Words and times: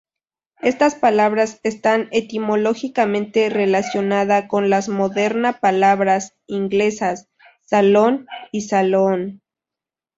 Estas 0.63 0.95
palabras 0.95 1.59
están 1.61 2.09
etimológicamente 2.11 3.51
relacionada 3.51 4.47
con 4.47 4.71
las 4.71 4.89
moderna 4.89 5.59
palabras 5.59 6.33
inglesas 6.47 7.29
"salon" 7.61 8.25
y 8.51 8.61
"saloon". 8.61 9.43